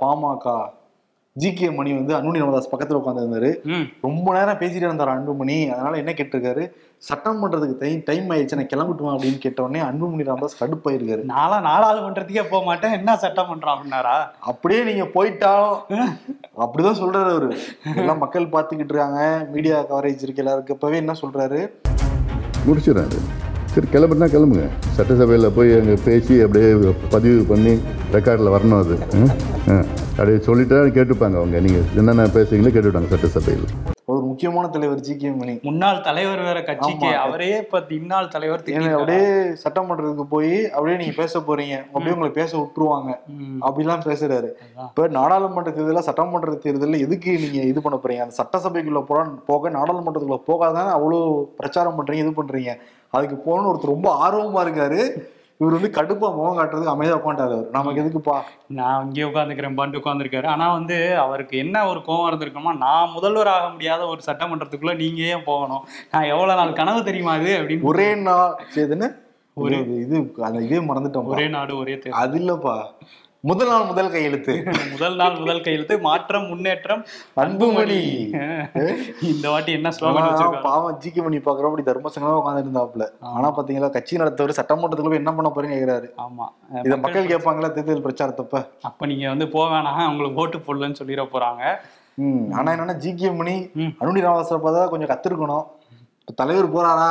[0.00, 0.54] பாமக
[1.36, 3.84] ஜி கே மணி வந்து அன்புமணி ராமதாஸ் பக்கத்துல உட்கார்ந்து இருந்தாரு ம்.
[4.00, 6.64] ரொம்ப நேரம் பேசிட்டு இருந்தாரு அன்புமணி அதனால என்ன கேட்டிருக்காரு?
[6.98, 11.22] சட்டம் பண்றதுக்கு டைம் டைம் ஆயிடுச்சு நான் கிளம்பிட்டுமா அப்படின்னு கேட்ட உடனே அன்புமணி ராமதாஸ் கடுப்பாயிருக்காரு.
[11.24, 12.92] நாளா நாலாவது பண்றதுக்கே போக மாட்டேன்.
[12.92, 14.16] என்ன சட்டம் பண்றான் அப்படின்னாரா?
[14.40, 15.78] அப்படியே நீங்க போயிட்டாலும்
[16.56, 17.56] அப்படிதான் சொல்றாரு அவரு.
[17.96, 19.48] எல்லாம் மக்கள் பார்த்துக்கிட்டு இருக்காங்க.
[19.52, 21.60] மீடியா கவரேஜ் இருக்கு எல்லாருக்கு இப்பவே என்ன சொல்றாரு?
[22.66, 23.20] முடிச்சிடறாரு.
[23.74, 24.64] சரி கிளம்புனா கிளம்புங்க.
[24.96, 26.66] சட்டசபையில் போய் அங்கே பேசி அப்படியே
[27.14, 27.72] பதிவு பண்ணி
[28.16, 28.96] ரெக்கார்டில் வரணும் அது.
[30.16, 31.60] அப்படியே சொல்லிட்டா கேட்டுப்பாங்க அவங்க.
[31.66, 33.66] நீங்கள் என்னென்ன பேசுறீங்களோ கேட்டுவிட்டாங்க சட்டசபையில்.
[34.12, 35.54] ஒரு முக்கியமான தலைவர் ஜி கே மணி.
[35.68, 37.10] முன்னாள் தலைவர் வேற கட்சிக்கு.
[37.24, 38.62] அவரே இப்ப இன்னாள் தலைவர்?
[38.98, 39.26] அப்படியே
[39.64, 41.76] சட்டமன்றத்துக்கு போய் அப்படியே நீங்க பேச போறீங்க.
[41.92, 43.10] அப்படியே உங்களை பேச விட்டுருவாங்க.
[43.66, 44.50] அப்படிலாம் பேசுறாரு.
[44.88, 48.24] இப்ப நாடாளுமன்ற தேர்தலில் சட்டமன்ற தேர்தலில் எதுக்கு நீங்க இது பண்ண போறீங்க?
[48.26, 51.20] அந்த சட்டசபைக்குள்ள போற போக நாடாளுமன்றத்துக்குள்ள போகாதானே அவ்வளோ
[51.60, 52.74] பிரச்சாரம் பண்றீங்க இது பண்றீங்க?
[53.12, 55.00] அதுக்கு போகணும்னு ஒருத்தர் ரொம்ப ஆர்வமா இருக்காரு.
[55.58, 58.40] இவர் வந்து கடுப்பா முகம் காட்டுறதுக்கு அமைதியா உட்காந்துட்டாரு நமக்கு எதுக்குப்பா?
[58.68, 63.68] நான் இங்கே உட்காந்துக்கிறேன் பாண்டு உட்காந்துருக்காரு ஆனா வந்து அவருக்கு என்ன ஒரு கோவம் இருந்திருக்குமா நான் முதல்வர் ஆக
[63.68, 65.84] முடியாத ஒரு சட்டமன்றத்துக்குள்ள நீங்க ஏன் போகணும்?
[66.10, 69.14] நான் எவ்வளவு நாள் கனவு தெரியுமா அது அப்படின்னு ஒரே நாள் சேதுன்னு
[69.56, 71.24] ஒரே- இது அந்த இதே மறந்துட்டோம்.
[71.24, 72.84] ஒரே நாடு ஒரே அது இல்லப்பா.
[73.44, 74.54] முதல் நாள் முதல் கையெழுத்து.
[74.90, 77.00] முதல் நாள் முதல் கையெழுத்து மாற்றம் முன்னேற்றம்
[77.36, 77.96] அன்புமணி.
[79.30, 84.58] இந்த வாட்டி என்ன ஸ்லோகன் பாவம் ஜிகே மணி பாக்குறப்படி தர்மசங்கமா உட்கார்ந்து இருந்தாப்ல ஆனா பாத்தீங்களா கட்சி நடத்தவர்
[84.60, 86.08] சட்டமன்றத்துக்குள்ள என்ன பண்ண போறீங்க கேக்குறாரு.
[86.18, 86.46] ஆமா.
[86.86, 88.62] இத மக்கள் கேட்பாங்களா தேர்தல் பிரச்சாரத்தப்ப.
[88.82, 91.64] அப்ப நீங்க வந்து போக வேணாம் உங்களுக்கு ஓட்டு போடலன்னு சொல்லிட போறாங்க.
[92.52, 93.92] ஆனா என்னன்னா ஜிகே மணி ம்.
[93.98, 95.66] அருணி ராமதாஸை பார்த்தா கொஞ்சம் கத்திருக்கணும்.
[96.34, 97.08] தலைவர் போறாரா?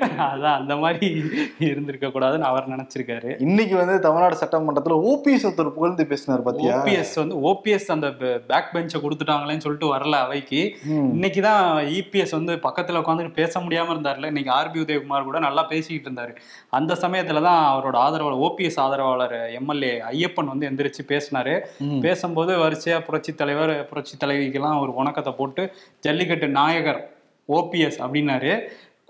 [0.00, 1.22] அதான் அந்த மாதிரி
[1.58, 3.40] இருந்திருக்க கூடாதுன்னு அவர் நினைச்சிருக்காரு.
[3.40, 6.84] இன்னைக்கு வந்து தமிழ்நாடு சட்டமன்றத்துல ஓபிஎஸ் ஒருத்தர் புகழ்ந்து பேசினார் பாத்தியா?
[6.84, 8.12] ஓபிஎஸ் வந்து ஓபிஎஸ் அந்த
[8.46, 10.76] பேக் பெஞ்சை கொடுத்துட்டாங்களேன்னு சொல்லிட்டு வரல அவைக்கு.
[10.84, 11.10] ம்.
[11.12, 14.26] இன்னைக்கு தான் இபிஎஸ் வந்து பக்கத்துல உட்காந்துட்டு பேச முடியாம இருந்தார்ல.
[14.26, 16.36] இன்னைக்கு ஆர்பி உதயகுமார் கூட நல்லா பேசிக்கிட்டு இருந்தாரு.
[16.70, 21.60] அந்த சமயத்துல தான் அவரோட ஆதரவாளர் ஓபிஎஸ் ஆதரவாளர் எம்எல்ஏ ஐயப்பன் வந்து எந்திரிச்சு பேசினாரு.
[22.00, 27.10] பேசும்போது வரிசையா புரட்சி தலைவர் புரட்சி தலைவிக்கெல்லாம் ஒரு உணக்கத்தை போட்டு ஜல்லிக்கட்டு நாயகர்
[27.48, 28.60] ஓபிஎஸ் அப்படின்னாரு.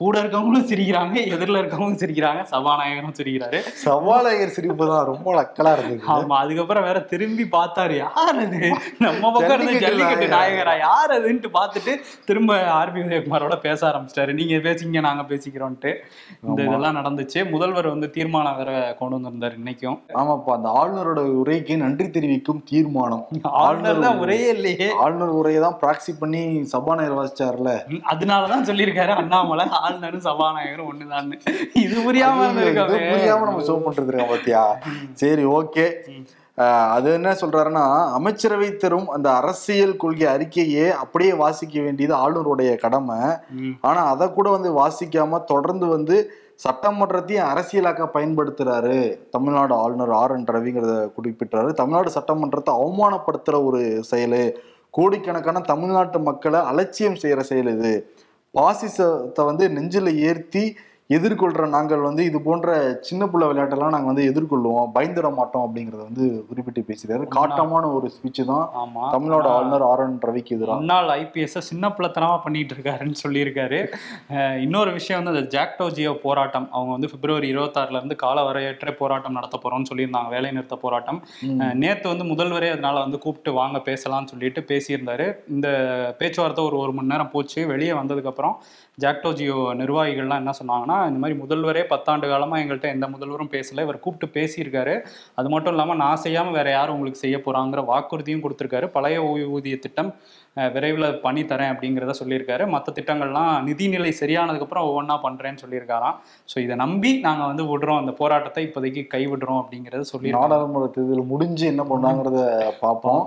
[0.03, 3.59] கூட இருக்கவங்களும் சிரிக்கிறாங்க எதிரில் இருக்கவங்களும் சிரிக்கிறாங்க சபாநாயகரும் சிரிக்கிறாரு.
[3.85, 6.01] சவாலயர் சிரிப்பு தான் ரொம்ப லக்கலா இருந்தது.
[6.15, 8.61] ஆமா அதுக்கப்புறம் வேற திரும்பி பார்த்தாரு யார் அது?
[9.05, 10.75] நம்ம பக்கம் இருந்து ஜல்லிக்கட்டு நாயகரா?
[10.87, 11.95] யார் அதுன்ட்டு பார்த்துட்டு
[12.29, 14.35] திரும்ப ஆர்பி உதயகுமாரோட பேச ஆரம்பிச்சிட்டாரு.
[14.41, 15.93] நீங்க பேசிங்க நாங்க பேசிக்கிறோம்ட்டு
[16.47, 16.59] இந்த.
[16.69, 17.43] இதெல்லாம் நடந்துச்சு.
[17.55, 19.99] முதல்வர் வந்து தீர்மானம் வேற கொண்டு வந்திருந்தாரு இன்னைக்கும்.
[20.23, 23.25] ஆமாப்பா அந்த ஆளுநரோட உரைக்கு நன்றி தெரிவிக்கும் தீர்மானம்.
[23.67, 24.91] ஆளுநர் தான் ஒரே இல்லையே.
[25.05, 26.43] ஆளுநர் உரையை தான் ப்ராக்சி பண்ணி
[26.75, 27.71] சபாநாயகர் வாசிச்சார்ல.
[28.15, 29.67] அதனாலதான் சொல்லியிருக்காரு அண்ணாமலை.
[29.91, 31.39] ஆளுநரும் சபாநாயகரும் ஒண்ணுதான்னு.
[31.85, 32.51] இது புரியாம
[33.15, 34.67] புரியாம நம்ம ஷோ பண்றது இருக்கோம் பாத்தியா?
[35.23, 35.87] சரி ஓகே
[36.95, 37.85] அது என்ன சொல்றாருன்னா
[38.17, 43.19] அமைச்சரவை தரும் அந்த அரசியல் கொள்கை அறிக்கையே அப்படியே வாசிக்க வேண்டியது ஆளுநருடைய கடமை.
[43.89, 46.17] ஆனா அதை கூட வந்து வாசிக்காம தொடர்ந்து வந்து
[46.65, 48.99] சட்டமன்றத்தையும் அரசியலாக்க பயன்படுத்துறாரு.
[49.35, 54.43] தமிழ்நாடு ஆளுநர் ஆர் என் ரவிங்கிறத குறிப்பிட்டாரு தமிழ்நாடு சட்டமன்றத்தை அவமானப்படுத்துற ஒரு செயலு.
[54.99, 57.95] கோடிக்கணக்கான தமிழ்நாட்டு மக்களை அலட்சியம் செய்யற செயல் இது.
[58.55, 60.65] பாசிசத்தை வந்து நெஞ்சில் ஏற்றி
[61.17, 62.75] எதிர்கொள்ற நாங்கள் வந்து இது போன்ற
[63.07, 64.91] சின்ன புள்ள விளையாட்டெல்லாம் நாங்க வந்து எதிர்கொள்ளுவோம்.
[64.97, 69.03] பயந்துட மாட்டோம் அப்படிங்கறத வந்து குறிப்பிட்டு பேசுறாரு காட்டமான ஒரு ஸ்பீச் தான் ஆமா.
[69.15, 73.81] தமிழ்நாடு ஆளுநர் ஆர் என் ரவிக்கு எதிராக முன்னாள் ஐபிஎஸ் சின்ன பிள்ளைத்தனமா பண்ணிட்டு இருக்காருன்னு சொல்லியிருக்காரு.
[74.67, 76.69] இன்னொரு விஷயம் வந்து அந்த ஜாக்டோ ஜியோ போராட்டம்.
[76.77, 80.31] அவங்க வந்து பிப்ரவரி இருபத்தாறுல இருந்து கால வரையற்ற போராட்டம் நடத்த போறோம்னு சொல்லியிருந்தாங்க.
[80.37, 81.21] வேலை நிறுத்த போராட்டம்.
[81.83, 85.29] நேத்து வந்து முதல்வரே அதனால வந்து கூப்பிட்டு வாங்க பேசலாம்னு சொல்லிட்டு பேசியிருந்தாரு.
[85.57, 85.69] இந்த
[86.23, 87.61] பேச்சுவார்த்தை ஒரு ஒரு மணி நேரம் போச்சு.
[87.75, 88.33] வெளியே வந்ததுக்கு
[89.03, 93.81] ஜாக்டோஜியோ ஜாக்டோ ஜியோ நிர்வாகிகள்லாம் என்ன சொன்னாங்கன்னா இந்த மாதிரி முதல்வரே பத்தாண்டு காலமாக எங்கள்கிட்ட எந்த முதல்வரும் பேசலை.
[93.87, 94.95] இவர் கூப்பிட்டு பேசியிருக்காரு.
[95.39, 98.87] அது மட்டும் இல்லாமல் நான் செய்யாமல் வேறு யாரும் உங்களுக்கு செய்ய போகிறாங்கிற வாக்குறுதியும் கொடுத்துருக்காரு.
[98.97, 100.11] பழைய ஓய்வூதிய திட்டம்
[100.75, 102.65] விரைவில் பண்ணி தரேன் அப்படிங்கிறத சொல்லியிருக்காரு.
[102.75, 106.17] மற்ற திட்டங்கள்லாம் நிதிநிலை சரியானதுக்கப்புறம் ஒவ்வொன்றா பண்ணுறேன்னு சொல்லியிருக்காராம்.
[106.49, 108.01] ஸோ இதை நம்பி நாங்கள் வந்து விடுறோம்.
[108.03, 112.41] அந்த போராட்டத்தை இப்போதைக்கு கைவிடுறோம் அப்படிங்கிறத சொல்லியிருக்கோம் நாடாளுமன்ற தேர்தல் முடிஞ்சு என்ன பண்ணாங்கிறத
[112.83, 113.23] பார்ப்போம்.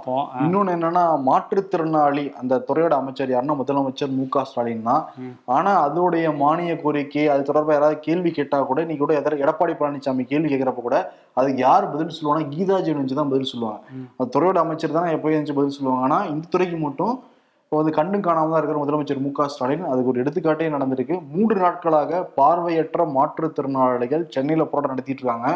[0.46, 5.04] இன்னொன்னு என்னன்னா மாற்றுத்திறனாளி அந்த துறையோட அமைச்சர் யாருன்னா முதலமைச்சர் மு க ஸ்டாலின் தான்.
[5.24, 5.34] ம்.
[5.58, 9.14] ஆனா அதோடைய மானிய கோரிக்கை அது தொடர்பா யாராவது கேள்வி கேட்டா கூட இன்னைக்கு கூட
[9.46, 10.98] எடப்பாடி பழனிசாமி கேள்வி கேட்கிறப்ப கூட
[11.40, 13.80] அதுக்கு யார் பதில் சொல்லுவாங்கன்னா கீதா ஜீவன் தான் பதில் சொல்லுவாங்க.
[14.18, 16.04] அந்த துறையோட அமைச்சர் தான் எப்போ எழுந்து பதில் சொல்லுவாங்க.
[16.08, 17.14] ஆனா இந்த துறைக்கு மட்டும்
[17.74, 21.16] இப்போ வந்து கண்டு காணாம தான் இருக்கிற முதலமைச்சர் மு க ஸ்டாலின் அதுக்கு ஒரு எடுத்துக்காட்டே நடந்திருக்கு.
[21.32, 25.48] மூன்று நாட்களாக பார்வையற்ற மாற்றுத்திறனாளிகள் சென்னையில போராட்டம் நடத்திட்டு இருக்காங்க.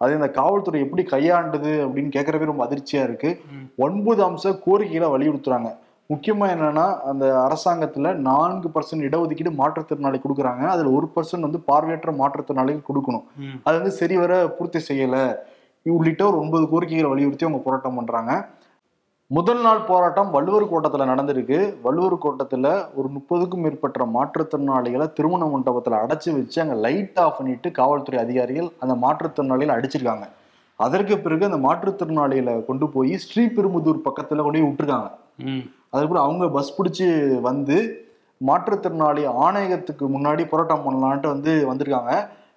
[0.00, 3.30] அது இந்த காவல்துறை எப்படி கையாண்டது அப்படின்னு கேட்கறவே ரொம்ப அதிர்ச்சியா இருக்கு.
[3.86, 5.70] ஒன்பது அம்ச கோரிக்கைகளை வலியுறுத்துறாங்க.
[6.12, 10.64] முக்கியமா என்னன்னா அந்த அரசாங்கத்துல நான்கு பர்சன்ட் இடஒதுக்கீடு மாற்றுத்திறனாளி கொடுக்குறாங்க.
[10.74, 13.26] அதுல ஒரு பர்சன்ட் வந்து பார்வையற்ற மாற்றுத்திறனாளிகள் கொடுக்கணும்.
[13.66, 15.18] அது வந்து சரிவர பூர்த்தி செய்யல.
[15.86, 18.32] உள்ளிட்ட ஒரு ஒன்பது கோரிக்கைகளை வலியுறுத்தி அவங்க போராட்டம் பண்றாங்க.
[19.30, 21.58] முதல் நாள் போராட்டம் வள்ளுவர் கோட்டத்துல நடந்திருக்கு.
[21.82, 28.18] வள்ளுவர் கோட்டத்துல ஒரு முப்பதுக்கும் மேற்பட்ட மாற்றுத்திறனாளிகளை திருமண மண்டபத்துல அடைச்சு வச்சு அங்க லைட் ஆஃப் பண்ணிட்டு காவல்துறை
[28.20, 30.26] அதிகாரிகள் அந்த மாற்றுத்திறனாளிகளை அடிச்சிருக்காங்க.
[30.76, 35.10] அதற்கு பிறகு அந்த மாற்றுத்திறனாளிகளை கொண்டு போய் ஸ்ரீபெரும்புதூர் பக்கத்துல கொண்டு போய் விட்டுருக்காங்க.
[35.90, 37.76] அதுக்கப்புறம் அவங்க பஸ் பிடிச்சி வந்து
[38.46, 42.14] மாற்றுத்திறனாளி ஆணையகத்துக்கு முன்னாடி போராட்டம் பண்ணலான்ட்டு வந்து வந்திருக்காங்க.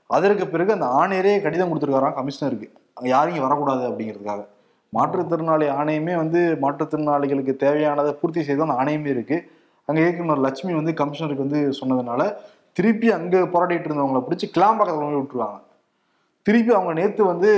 [0.07, 2.69] அதற்கு பிறகு அந்த ஆணையரே கடிதம் கொடுத்துருக்காராம் கமிஷனருக்கு.
[3.13, 4.41] யாரும் இங்க வரக்கூடாது அப்படிங்கிறதுக்காக.
[4.95, 9.37] மாற்றுத்திறனாளி ஆணையமே வந்து மாற்றுத்திறனாளிகளுக்கு தேவையானதை பூர்த்தி செய்த அந்த ஆணையமே இருக்கு.
[9.85, 12.23] அங்க இயக்குனர் லட்சுமி வந்து கமிஷனருக்கு வந்து சொன்னதுனால
[12.77, 15.59] திருப்பி அங்க போராடிட்டு இருந்தவங்களை பிடிச்சி கிளாம்பாக்கத்தில் கொண்டு போய் விட்டுருவாங்க.
[16.45, 17.49] திருப்பி அவங்க நேத்து வந்து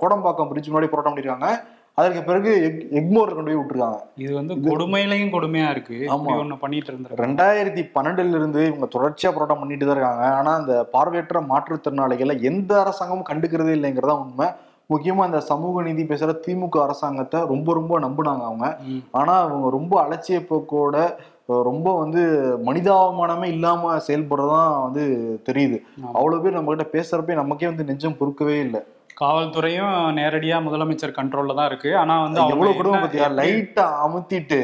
[0.00, 1.50] கோடம்பாக்கம் பிரிட்ஜ் முன்னாடி போராட்டம் பண்ணிருக்காங்க.
[1.94, 3.98] அதற்கு பிறகு எக் எக்மோர் கொண்டு போய் விட்டுருக்காங்க.
[4.24, 5.96] இது வந்து கொடுமையிலையும் கொடுமையா இருக்கு.
[6.14, 6.34] ஆமா.
[6.42, 10.26] ஒண்ணு பண்ணிட்டு இருந்திருக்காங்க ரெண்டாயிரத்தி பன்னெண்டுல இருந்து இவங்க தொடர்ச்சியா போராட்டம் பண்ணிட்டு தான் இருக்காங்க.
[10.38, 14.48] ஆனா அந்த பார்வையற்ற மாற்றுத்திறனாளிகளை எந்த அரசாங்கமும் கண்டுக்கிறதே இல்லைங்கிறதா உண்மை.
[14.90, 18.68] முக்கியமா இந்த சமூக நீதி பேசுற திமுக அரசாங்கத்தை ரொம்ப ரொம்ப நம்புனாங்க அவங்க.
[19.10, 20.96] ஆனா அவங்க ரொம்ப அலட்சிய போக்கோட
[21.62, 22.22] ரொம்ப வந்து
[22.66, 25.04] மனிதாபமானமே இல்லாம செயல்படுறதான் வந்து
[25.46, 25.78] தெரியுது.
[26.12, 28.80] அவ்வளவு பேர் நம்ம கிட்ட பேசுறப்ப நமக்கே வந்து நெஞ்சம் பொறுக்கவே இல்லை
[29.22, 31.90] காவல்துறையும் நேரடியா முதலமைச்சர் கண்ட்ரோல்ல தான் இருக்கு.
[32.02, 34.60] ஆனா வந்து எவ்வளவு குடும்பம் பத்தியா லைட்டா அமுத்திட்டு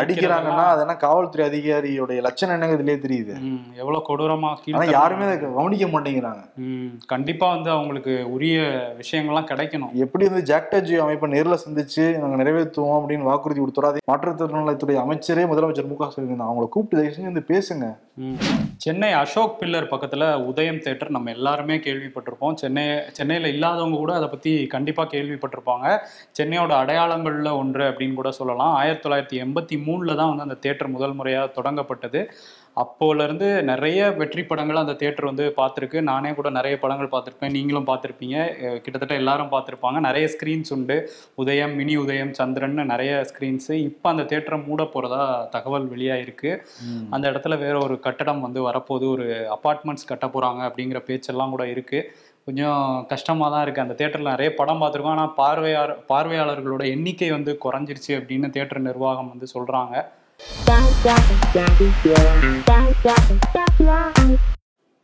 [0.00, 3.34] அடிக்கிறாங்கன்னா அதெல்லாம் காவல்துறை அதிகாரியோடைய லட்சணம் என்னங்க இதுலயே தெரியுது.
[3.80, 6.42] எவ்வளவு கொடூரமா ஆனா யாருமே அதை கவனிக்க மாட்டேங்கிறாங்க.
[7.14, 8.58] கண்டிப்பா வந்து அவங்களுக்கு உரிய
[9.00, 9.94] விஷயங்கள்லாம் கிடைக்கணும்.
[10.06, 15.90] எப்படி வந்து ஜாக்டஜி அமைப்பை நேர்ல சந்திச்சு நாங்க நிறைவேற்றுவோம் அப்படின்னு வாக்குறுதி கொடுத்தோம் அதே மாற்றுத்திறனாளித்துறை அமைச்சரே முதலமைச்சர்
[15.90, 17.86] மு க ஸ்டாலின் அவங்களை கூப்பிட்டு தயவு செஞ்சு வந்து பேசுங்க.
[18.84, 22.56] சென்னை அசோக் பில்லர் பக்கத்துல உதயம் தேட்டர் நம்ம எல்லாருமே கேள்விப்பட்டிருப்போம்.
[22.62, 22.84] சென்னை
[23.18, 25.86] சென்னையில இல்லாதவங்க கூட அதை பத்தி கண்டிப்பா கேள்விப்பட்டிருப்பாங்க.
[26.38, 28.74] சென்னையோட அடையாளங்கள்ல ஒன்று அப்படின்னு கூட சொல்லலாம்.
[28.82, 32.22] ஆயிரத்தி தொள்ளாயிரத்தி எண்பத்தி மூணுல தான் வந்து அந்த தேட்டர் முதல் முறையா தொடங்கப்பட்டது.
[32.82, 35.98] அப்போல இருந்து நிறைய வெற்றி படங்கள் அந்த தேட்டர் வந்து பார்த்துருக்கு.
[36.08, 37.54] நானே கூட நிறைய படங்கள் பார்த்துருப்பேன்.
[37.56, 38.36] நீங்களும் பார்த்துருப்பீங்க.
[38.84, 40.00] கிட்டத்தட்ட எல்லாரும் பார்த்துருப்பாங்க.
[40.08, 40.96] நிறைய ஸ்க்ரீன்ஸ் உண்டு.
[41.42, 45.22] உதயம் மினி உதயம் சந்திரன் நிறைய ஸ்க்ரீன்ஸு இப்போ அந்த தேட்டரை மூட போகிறதா
[45.54, 46.52] தகவல் வெளியாயிருக்கு.
[47.14, 52.08] அந்த இடத்துல வேற ஒரு கட்டடம் வந்து வரப்போகுது ஒரு அப்பார்ட்மெண்ட்ஸ் கட்ட போகிறாங்க அப்படிங்கிற பேச்செல்லாம் கூட இருக்குது
[52.48, 55.14] கொஞ்சம் கஷ்டமாக தான் இருக்குது அந்த தேட்டரில் நிறைய படம் பார்த்துருக்கோம்.
[55.14, 59.94] ஆனால் பார்வையாளர் பார்வையாளர்களோட எண்ணிக்கை வந்து குறைஞ்சிருச்சு அப்படின்னு தேட்டர் நிர்வாகம் வந்து சொல்கிறாங்க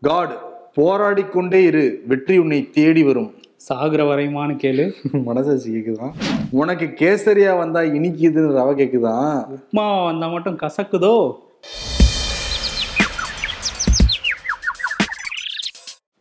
[0.08, 0.34] காட்
[0.78, 1.84] போராடி கொண்டே இரு.
[2.10, 3.30] வெற்றி உன்னை தேடி வரும்.
[3.68, 4.84] சாகுற வரையுமான்னு கேளு.
[5.28, 6.14] மனசாட்சி கேக்குதான்
[6.60, 11.16] உனக்கு கேசரியா வந்தா இனிக்குதுன்னு ரவ கேக்குதான் உப்மா வந்தால் மட்டும் கசக்குதோ?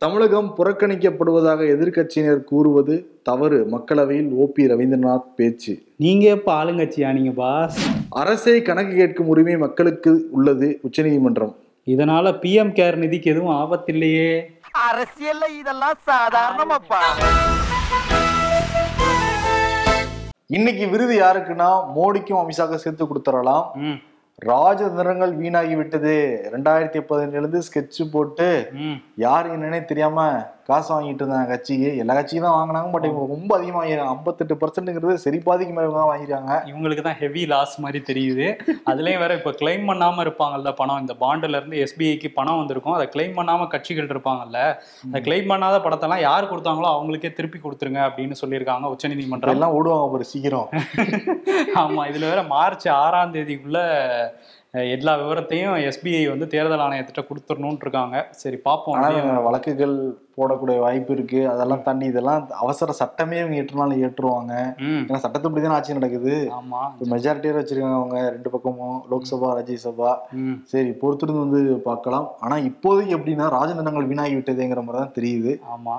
[0.02, 3.66] தமிழகம் புறக்கணிக்கப்படுவதாக எதிர்க்கட்சியினர் கூறுவது தவறு.
[3.70, 5.82] மக்களவையில் ஓபி ரவீந்திரநாத் பேச்சு.
[5.96, 7.12] நீங்க எப்போ ஆளுங்கட்சியா?
[7.12, 11.56] நீங்க பாஸ் அரசை கணக்கு கேட்கும் உரிமை மக்களுக்கு உள்ளது உச்சநீதிமன்றம்.
[11.86, 14.42] இதனால பிஎம் கேர் நிதிக்கு எதுவும் ஆபத்தில்லையே.
[14.90, 17.02] அரசியல்ல இதெல்லாம் சாதாரணமாப்பா.
[20.46, 23.64] இன்னைக்கு விருது யாருக்குன்னா மோடிக்கும் அமித்ஷாக்கும் சேர்த்து கொடுத்துடலாம்.
[23.74, 24.00] ம்.
[24.42, 26.14] ராஜதந்திரங்கள் வீணாகி விட்டது
[26.52, 28.48] ரெண்டாயிரத்தி பதினேழுலேருந்து ஸ்கெட்ச் போட்டு
[29.16, 30.18] யார் என்னன்னே தெரியாம
[30.68, 31.88] காசு வாங்கிட்டு இருந்தாங்க கட்சிக்கு.
[32.02, 36.52] எல்லா கட்சியும் தான் வாங்கினாங்க பட் இவங்க ரொம்ப அதிகமாக ஐம்பத்தெட்டு பர்சன்ட்ங்கிறது சரி பாதிக்கு மேல தான் வாங்கிருக்காங்க
[36.70, 38.46] இவங்களுக்கு தான் ஹெவி லாஸ் மாதிரி தெரியுது.
[38.90, 41.00] அதுலயும் வேற இப்போ கிளைம் பண்ணாம இருப்பாங்கல்ல பணம்.
[41.04, 42.96] இந்த பாண்டுல இருந்து எஸ்பிஐக்கு பணம் வந்திருக்கும்.
[42.98, 44.60] அதை கிளைம் பண்ணாம கட்சிகள் இருப்பாங்கல்ல
[45.06, 49.56] அந்த கிளைம் பண்ணாத படத்தெல்லாம் யார் கொடுத்தாங்களோ அவங்களுக்கே திருப்பி கொடுத்துருங்க அப்படின்னு சொல்லியிருக்காங்க உச்சநீதிமன்றம்.
[49.56, 50.68] எல்லாம் ஓடுவாங்க ஒரு சீக்கிரம்.
[51.84, 53.80] ஆமா இதுல வேற மார்ச் ஆறாம் தேதிக்குள்ள
[54.74, 59.00] எல்லா விவரத்தையும் எஸ்பிஐ வந்து தேர்தல் ஆணையத்திட்ட கொடுத்துடணும்னு இருக்காங்க சரி பார்ப்போம்
[59.46, 59.96] வழக்குகள்
[60.36, 61.40] போடக்கூடிய வாய்ப்பு இருக்கு.
[61.50, 64.52] அதெல்லாம் தாண்டி இதெல்லாம் அவசர சட்டமே இவங்க ஏற்றுனாலும் ஏற்றுவாங்க
[65.08, 66.34] ஏன்னா சட்டத்துப்படி தான் ஆட்சி நடக்குது.
[66.58, 66.80] ஆமா.
[67.12, 70.12] மெஜாரிட்டியாக வச்சிருக்காங்க அவங்க ரெண்டு பக்கமும் லோக்சபா ராஜ்யசபா.
[70.72, 72.26] சரி பொறுத்திருந்து வந்து பார்க்கலாம்.
[72.40, 75.54] ஆனா இப்போதைக்கு எப்படின்னா ராஜதண்டங்கள் வீணாகி விட்டதுங்கிற மாதிரி தான் தெரியுது.
[75.74, 75.96] ஆமா.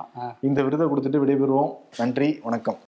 [0.48, 1.72] இந்த விருதை கொடுத்துட்டு விடைபெறுவோம்.
[2.02, 2.80] நன்றி வணக்கம்.